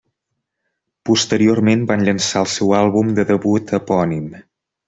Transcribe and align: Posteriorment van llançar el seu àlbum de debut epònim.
Posteriorment 1.09 1.85
van 1.93 2.07
llançar 2.09 2.43
el 2.47 2.51
seu 2.57 2.75
àlbum 2.81 3.15
de 3.21 3.29
debut 3.35 3.79
epònim. 3.81 4.29